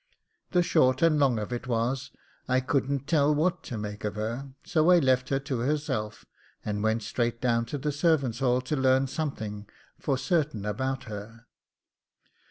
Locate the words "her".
4.15-4.49, 5.29-5.37, 11.03-11.45